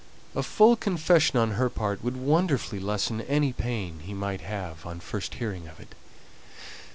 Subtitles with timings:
[0.33, 4.99] A full confession on her part would wonderfully lessen any pain he might have on
[4.99, 5.93] first hearing of it.